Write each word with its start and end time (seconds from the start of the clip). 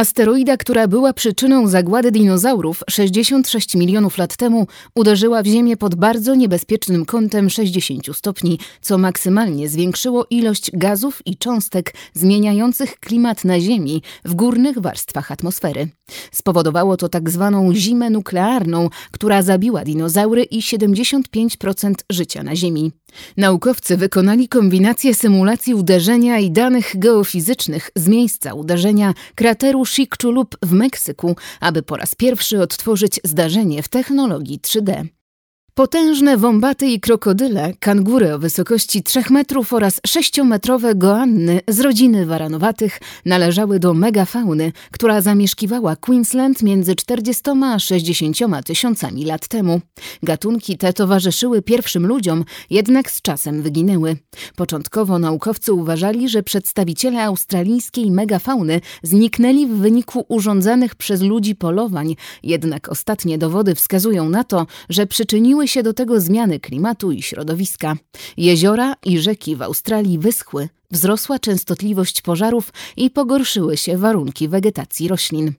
Asteroida, 0.00 0.56
która 0.56 0.88
była 0.88 1.12
przyczyną 1.12 1.68
zagłady 1.68 2.10
dinozaurów 2.10 2.82
66 2.90 3.74
milionów 3.74 4.18
lat 4.18 4.36
temu, 4.36 4.66
uderzyła 4.94 5.42
w 5.42 5.46
Ziemię 5.46 5.76
pod 5.76 5.94
bardzo 5.94 6.34
niebezpiecznym 6.34 7.04
kątem 7.04 7.50
60 7.50 8.16
stopni, 8.16 8.58
co 8.80 8.98
maksymalnie 8.98 9.68
zwiększyło 9.68 10.26
ilość 10.30 10.70
gazów 10.72 11.22
i 11.26 11.36
cząstek 11.36 11.94
zmieniających 12.14 13.00
klimat 13.00 13.44
na 13.44 13.60
Ziemi 13.60 14.02
w 14.24 14.34
górnych 14.34 14.78
warstwach 14.78 15.32
atmosfery. 15.32 15.88
Spowodowało 16.32 16.96
to 16.96 17.08
tak 17.08 17.30
zwaną 17.30 17.74
zimę 17.74 18.10
nuklearną, 18.10 18.88
która 19.10 19.42
zabiła 19.42 19.84
dinozaury 19.84 20.42
i 20.42 20.60
75% 20.60 21.94
życia 22.10 22.42
na 22.42 22.56
Ziemi. 22.56 22.92
Naukowcy 23.36 23.96
wykonali 23.96 24.48
kombinację 24.48 25.14
symulacji 25.14 25.74
uderzenia 25.74 26.38
i 26.38 26.50
danych 26.50 26.92
geofizycznych 26.94 27.90
z 27.96 28.08
miejsca 28.08 28.54
uderzenia 28.54 29.14
krateru 29.34 29.84
Chicxulub 29.90 30.56
w 30.62 30.72
Meksyku, 30.72 31.36
aby 31.60 31.82
po 31.82 31.96
raz 31.96 32.14
pierwszy 32.14 32.62
odtworzyć 32.62 33.20
zdarzenie 33.24 33.82
w 33.82 33.88
technologii 33.88 34.60
3D. 34.60 35.04
Potężne 35.74 36.36
wombaty 36.36 36.86
i 36.86 37.00
krokodyle, 37.00 37.72
kangury 37.80 38.34
o 38.34 38.38
wysokości 38.38 39.02
3 39.02 39.22
metrów 39.30 39.72
oraz 39.72 40.00
6-metrowe 40.08 40.98
goanny 40.98 41.60
z 41.68 41.80
rodziny 41.80 42.26
waranowatych 42.26 43.00
należały 43.26 43.78
do 43.78 43.94
megafauny, 43.94 44.72
która 44.90 45.20
zamieszkiwała 45.20 45.96
Queensland 45.96 46.62
między 46.62 46.96
40 46.96 47.42
a 47.64 47.78
60 47.78 48.36
tysiącami 48.64 49.24
lat 49.24 49.48
temu. 49.48 49.80
Gatunki 50.22 50.78
te 50.78 50.92
towarzyszyły 50.92 51.62
pierwszym 51.62 52.06
ludziom, 52.06 52.44
jednak 52.70 53.10
z 53.10 53.22
czasem 53.22 53.62
wyginęły. 53.62 54.16
Początkowo 54.56 55.18
naukowcy 55.18 55.72
uważali, 55.72 56.28
że 56.28 56.42
przedstawiciele 56.42 57.24
australijskiej 57.24 58.10
megafauny 58.10 58.80
zniknęli 59.02 59.66
w 59.66 59.76
wyniku 59.76 60.24
urządzanych 60.28 60.94
przez 60.94 61.22
ludzi 61.22 61.54
polowań, 61.54 62.16
jednak 62.42 62.88
ostatnie 62.88 63.38
dowody 63.38 63.74
wskazują 63.74 64.28
na 64.28 64.44
to, 64.44 64.66
że 64.88 65.06
przyczyniły 65.06 65.59
się 65.68 65.82
do 65.82 65.92
tego 65.92 66.20
zmiany 66.20 66.60
klimatu 66.60 67.12
i 67.12 67.22
środowiska. 67.22 67.96
Jeziora 68.36 68.94
i 69.04 69.18
rzeki 69.18 69.56
w 69.56 69.62
Australii 69.62 70.18
wyschły, 70.18 70.68
wzrosła 70.90 71.38
częstotliwość 71.38 72.22
pożarów 72.22 72.72
i 72.96 73.10
pogorszyły 73.10 73.76
się 73.76 73.98
warunki 73.98 74.48
wegetacji 74.48 75.08
roślin. 75.08 75.52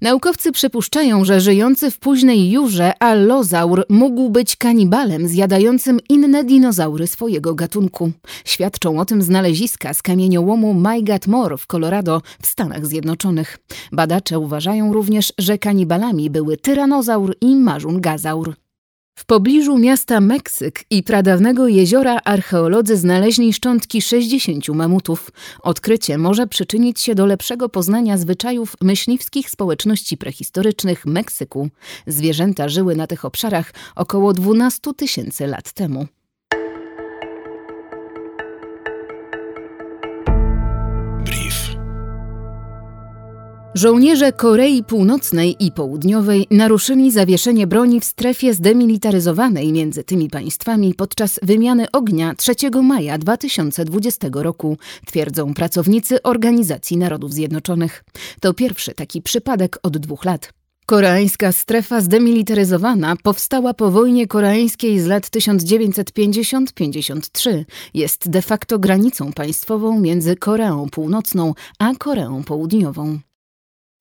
Naukowcy 0.00 0.52
przypuszczają, 0.52 1.24
że 1.24 1.40
żyjący 1.40 1.90
w 1.90 1.98
późnej 1.98 2.50
jurze 2.50 3.02
allozaur 3.02 3.86
mógł 3.88 4.30
być 4.30 4.56
kanibalem 4.56 5.28
zjadającym 5.28 6.00
inne 6.08 6.44
dinozaury 6.44 7.06
swojego 7.06 7.54
gatunku. 7.54 8.12
Świadczą 8.44 8.98
o 8.98 9.04
tym 9.04 9.22
znaleziska 9.22 9.94
z 9.94 10.02
kamieniołomu 10.02 10.74
Mygat 10.74 11.26
Moor 11.26 11.58
w 11.58 11.66
Colorado 11.66 12.22
w 12.42 12.46
Stanach 12.46 12.86
Zjednoczonych. 12.86 13.58
Badacze 13.92 14.38
uważają 14.38 14.92
również, 14.92 15.32
że 15.38 15.58
kanibalami 15.58 16.30
były 16.30 16.56
tyranozaur 16.56 17.36
i 17.40 17.56
marzungazaur. 17.56 18.54
W 19.14 19.26
pobliżu 19.26 19.78
miasta 19.78 20.20
Meksyk 20.20 20.84
i 20.90 21.02
pradawnego 21.02 21.68
jeziora 21.68 22.20
archeolodzy 22.24 22.96
znaleźli 22.96 23.52
szczątki 23.52 24.02
60 24.02 24.68
mamutów. 24.68 25.30
Odkrycie 25.62 26.18
może 26.18 26.46
przyczynić 26.46 27.00
się 27.00 27.14
do 27.14 27.26
lepszego 27.26 27.68
poznania 27.68 28.18
zwyczajów 28.18 28.76
myśliwskich 28.80 29.50
społeczności 29.50 30.16
prehistorycznych 30.16 31.06
Meksyku. 31.06 31.68
Zwierzęta 32.06 32.68
żyły 32.68 32.96
na 32.96 33.06
tych 33.06 33.24
obszarach 33.24 33.72
około 33.96 34.32
12 34.32 34.94
tysięcy 34.96 35.46
lat 35.46 35.72
temu. 35.72 36.06
Żołnierze 43.74 44.32
Korei 44.32 44.84
Północnej 44.84 45.56
i 45.60 45.72
Południowej 45.72 46.46
naruszyli 46.50 47.10
zawieszenie 47.10 47.66
broni 47.66 48.00
w 48.00 48.04
strefie 48.04 48.54
zdemilitaryzowanej 48.54 49.72
między 49.72 50.04
tymi 50.04 50.30
państwami 50.30 50.94
podczas 50.94 51.40
wymiany 51.42 51.90
ognia 51.92 52.34
3 52.34 52.54
maja 52.82 53.18
2020 53.18 54.28
roku, 54.32 54.78
twierdzą 55.06 55.54
pracownicy 55.54 56.22
Organizacji 56.22 56.96
Narodów 56.96 57.32
Zjednoczonych. 57.32 58.04
To 58.40 58.54
pierwszy 58.54 58.94
taki 58.94 59.22
przypadek 59.22 59.78
od 59.82 59.98
dwóch 59.98 60.24
lat. 60.24 60.52
Koreańska 60.86 61.52
strefa 61.52 62.00
zdemilitaryzowana 62.00 63.16
powstała 63.22 63.74
po 63.74 63.90
wojnie 63.90 64.26
koreańskiej 64.26 65.00
z 65.00 65.06
lat 65.06 65.26
1950-53. 65.26 67.64
Jest 67.94 68.30
de 68.30 68.42
facto 68.42 68.78
granicą 68.78 69.32
państwową 69.32 70.00
między 70.00 70.36
Koreą 70.36 70.88
Północną 70.90 71.54
a 71.78 71.92
Koreą 71.98 72.44
Południową. 72.44 73.18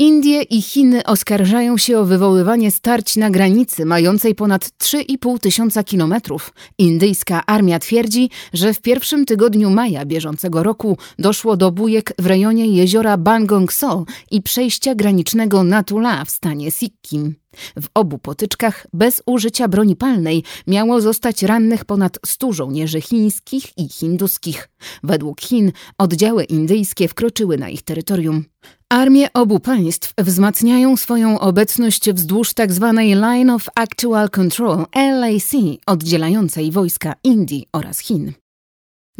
Indie 0.00 0.42
i 0.42 0.62
Chiny 0.62 1.04
oskarżają 1.04 1.78
się 1.78 1.98
o 1.98 2.04
wywoływanie 2.04 2.70
starć 2.70 3.16
na 3.16 3.30
granicy 3.30 3.84
mającej 3.84 4.34
ponad 4.34 4.64
3,5 4.64 5.38
tysiąca 5.38 5.84
kilometrów. 5.84 6.52
Indyjska 6.78 7.46
armia 7.46 7.78
twierdzi, 7.78 8.30
że 8.52 8.74
w 8.74 8.80
pierwszym 8.80 9.24
tygodniu 9.26 9.70
maja 9.70 10.04
bieżącego 10.04 10.62
roku 10.62 10.98
doszło 11.18 11.56
do 11.56 11.72
bujek 11.72 12.12
w 12.18 12.26
rejonie 12.26 12.66
jeziora 12.66 13.16
Bangong-so 13.16 14.04
i 14.30 14.42
przejścia 14.42 14.94
granicznego 14.94 15.64
Natula 15.64 16.24
w 16.24 16.30
stanie 16.30 16.70
Sikkim. 16.70 17.34
W 17.80 17.86
obu 17.94 18.18
potyczkach 18.18 18.86
bez 18.92 19.22
użycia 19.26 19.68
broni 19.68 19.96
palnej 19.96 20.44
miało 20.66 21.00
zostać 21.00 21.42
rannych 21.42 21.84
ponad 21.84 22.18
100 22.26 22.52
żołnierzy 22.52 23.00
chińskich 23.00 23.78
i 23.78 23.88
hinduskich. 23.88 24.68
Według 25.02 25.40
Chin 25.40 25.72
oddziały 25.98 26.44
indyjskie 26.44 27.08
wkroczyły 27.08 27.58
na 27.58 27.68
ich 27.68 27.82
terytorium. 27.82 28.44
Armie 28.88 29.32
obu 29.32 29.60
państw 29.60 30.14
wzmacniają 30.18 30.96
swoją 30.96 31.40
obecność 31.40 32.10
wzdłuż 32.12 32.54
tzw. 32.54 32.92
Tak 32.96 33.06
Line 33.06 33.50
of 33.50 33.68
Actual 33.74 34.30
Control 34.30 34.86
LAC, 34.94 35.52
oddzielającej 35.86 36.72
wojska 36.72 37.14
Indii 37.24 37.66
oraz 37.72 37.98
Chin. 37.98 38.32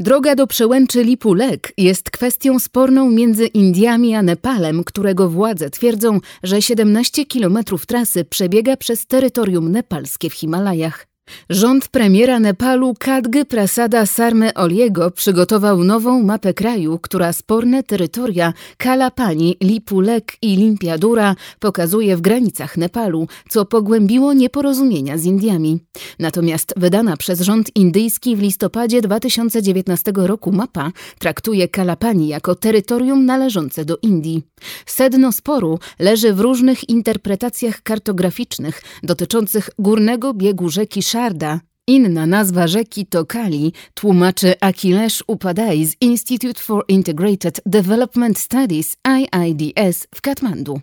Droga 0.00 0.34
do 0.34 0.46
przełęczy 0.46 1.04
Lipu-Lek 1.04 1.72
jest 1.76 2.10
kwestią 2.10 2.58
sporną 2.58 3.10
między 3.10 3.46
Indiami 3.46 4.14
a 4.14 4.22
Nepalem, 4.22 4.84
którego 4.84 5.28
władze 5.28 5.70
twierdzą, 5.70 6.20
że 6.42 6.62
17 6.62 7.26
kilometrów 7.26 7.86
trasy 7.86 8.24
przebiega 8.24 8.76
przez 8.76 9.06
terytorium 9.06 9.72
nepalskie 9.72 10.30
w 10.30 10.34
Himalajach. 10.34 11.09
Rząd 11.50 11.88
premiera 11.88 12.40
Nepalu 12.40 12.94
Kadgy 12.98 13.44
Prasada 13.44 14.06
Sarme 14.06 14.54
Oliego 14.54 15.10
przygotował 15.10 15.84
nową 15.84 16.22
mapę 16.22 16.54
kraju, 16.54 16.98
która 16.98 17.32
sporne 17.32 17.82
terytoria 17.82 18.52
Kalapani, 18.76 19.56
Lipulek 19.60 20.36
i 20.42 20.56
Limpiadura 20.56 21.36
pokazuje 21.60 22.16
w 22.16 22.20
granicach 22.20 22.76
Nepalu, 22.76 23.28
co 23.48 23.64
pogłębiło 23.64 24.32
nieporozumienia 24.32 25.18
z 25.18 25.24
Indiami. 25.24 25.78
Natomiast 26.18 26.74
wydana 26.76 27.16
przez 27.16 27.40
rząd 27.40 27.76
indyjski 27.76 28.36
w 28.36 28.40
listopadzie 28.40 29.00
2019 29.00 30.12
roku 30.14 30.52
mapa 30.52 30.92
traktuje 31.18 31.68
Kalapani 31.68 32.28
jako 32.28 32.54
terytorium 32.54 33.26
należące 33.26 33.84
do 33.84 33.98
Indii. 34.02 34.42
Sedno 34.86 35.32
sporu 35.32 35.78
leży 35.98 36.32
w 36.32 36.40
różnych 36.40 36.88
interpretacjach 36.88 37.82
kartograficznych 37.82 38.82
dotyczących 39.02 39.70
górnego 39.78 40.34
biegu 40.34 40.68
rzeki 40.68 41.02
Shah 41.02 41.19
Szarda. 41.20 41.60
Inna 41.86 42.26
nazwa 42.26 42.66
rzeki 42.66 43.06
to 43.06 43.26
Kali, 43.26 43.72
tłumaczy 43.94 44.54
Akhilesh 44.60 45.22
Upadai 45.26 45.86
z 45.86 45.96
Institute 46.00 46.60
for 46.60 46.84
Integrated 46.88 47.60
Development 47.66 48.38
Studies 48.38 48.96
IIDS 49.04 50.06
w 50.14 50.20
Katmandu. 50.20 50.80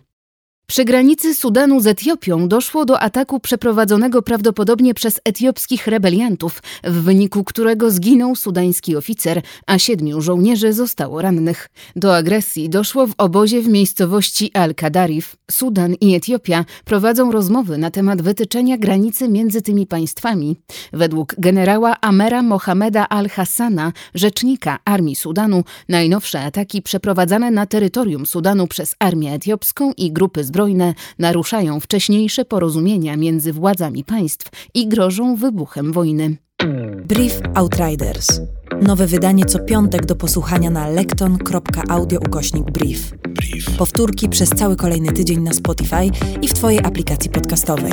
Przy 0.70 0.84
granicy 0.84 1.34
Sudanu 1.34 1.80
z 1.80 1.86
Etiopią 1.86 2.48
doszło 2.48 2.84
do 2.84 3.00
ataku 3.00 3.40
przeprowadzonego 3.40 4.22
prawdopodobnie 4.22 4.94
przez 4.94 5.20
etiopskich 5.24 5.86
rebeliantów, 5.86 6.62
w 6.84 6.92
wyniku 6.92 7.44
którego 7.44 7.90
zginął 7.90 8.36
sudański 8.36 8.96
oficer, 8.96 9.42
a 9.66 9.78
siedmiu 9.78 10.20
żołnierzy 10.20 10.72
zostało 10.72 11.22
rannych. 11.22 11.68
Do 11.96 12.16
agresji 12.16 12.68
doszło 12.68 13.06
w 13.06 13.14
obozie 13.18 13.62
w 13.62 13.68
miejscowości 13.68 14.50
Al-Kadarif. 14.54 15.36
Sudan 15.50 15.94
i 16.00 16.14
Etiopia 16.14 16.64
prowadzą 16.84 17.32
rozmowy 17.32 17.78
na 17.78 17.90
temat 17.90 18.22
wytyczenia 18.22 18.78
granicy 18.78 19.28
między 19.28 19.62
tymi 19.62 19.86
państwami. 19.86 20.56
Według 20.92 21.34
generała 21.38 21.96
Amera 22.00 22.42
Mohameda 22.42 23.08
Al-Hassana, 23.08 23.92
rzecznika 24.14 24.78
armii 24.84 25.16
Sudanu, 25.16 25.64
najnowsze 25.88 26.40
ataki 26.40 26.82
przeprowadzane 26.82 27.50
na 27.50 27.66
terytorium 27.66 28.26
Sudanu 28.26 28.66
przez 28.66 28.94
armię 28.98 29.32
etiopską 29.32 29.92
i 29.96 30.12
grupy 30.12 30.44
zbrojne 30.44 30.57
zbrojne 30.58 30.94
naruszają 31.18 31.80
wcześniejsze 31.80 32.44
porozumienia 32.44 33.16
między 33.16 33.52
władzami 33.52 34.04
państw 34.04 34.50
i 34.74 34.88
grożą 34.88 35.36
wybuchem 35.36 35.92
wojny. 35.92 36.36
Brief 37.04 37.40
Outriders. 37.54 38.40
Nowe 38.82 39.06
wydanie 39.06 39.44
co 39.44 39.58
piątek 39.58 40.06
do 40.06 40.16
posłuchania 40.16 40.70
na 40.70 40.88
lekton.audio 40.88 42.18
ukośnik 42.18 42.64
brief. 42.70 43.12
Brief. 43.28 43.76
Powtórki 43.76 44.28
przez 44.28 44.50
cały 44.50 44.76
kolejny 44.76 45.12
tydzień 45.12 45.40
na 45.40 45.52
Spotify 45.52 46.10
i 46.42 46.48
w 46.48 46.54
Twojej 46.54 46.80
aplikacji 46.80 47.30
podcastowej. 47.30 47.92